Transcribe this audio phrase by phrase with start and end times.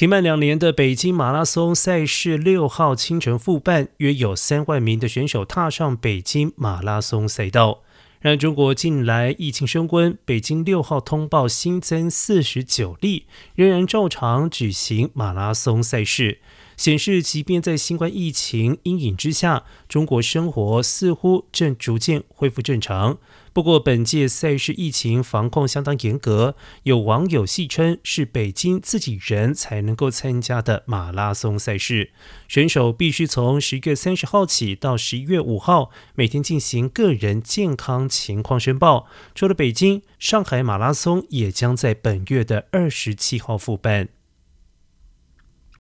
[0.00, 7.82] 停办两年的北京马拉松赛事六号清晨复办，约有三万名的选手踏上北京马拉松赛道。
[8.20, 16.38] 然而，中国近来疫情升温，北京六号通报新增四十九例，仍然照常举行马拉松赛事。
[16.80, 23.18] 显示，即便在新冠疫情阴影之下，中国生活似乎正逐渐恢复正常。
[23.52, 32.12] 不过，本届赛事疫情防控相当严格，有网友戏称是北京自己人才能够参加的马拉松赛事。
[32.48, 39.06] 选手必须从十月三十号起到十一月五号，每天进行个人健康情况申报。
[39.34, 44.08] 除了北京、上海马拉松，也将在本月的二十七号复办。